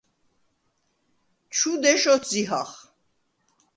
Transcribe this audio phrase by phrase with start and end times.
[1.55, 2.71] ჩუ დეშ ოთზიჰახ.